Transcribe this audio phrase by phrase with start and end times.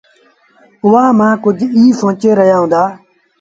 [0.83, 2.83] اُئآݩٚ مآݩٚ ڪجھ ايٚ سوچي رهيآ هُݩدآ تا